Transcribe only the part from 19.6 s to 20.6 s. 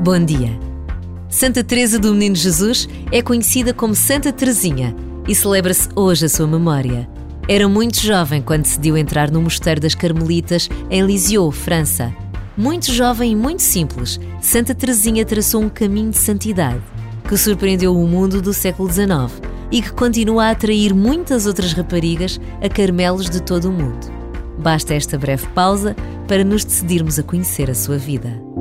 e que continua a